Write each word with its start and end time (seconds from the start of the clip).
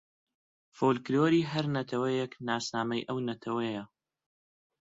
فۆلکلۆری 0.77 1.41
هەر 1.51 1.65
نەتەوەیێک 1.75 2.31
ناسنامەی 2.47 3.05
ئەو 3.07 3.17
نەتەوەیە 3.29 3.83